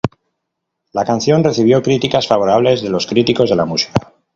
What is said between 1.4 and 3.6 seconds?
recibió críticas favorables de los críticos de